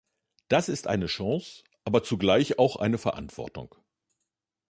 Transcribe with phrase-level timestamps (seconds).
[0.47, 3.75] Das ist eine Chance, aber zugleich auch eine Verantwortung.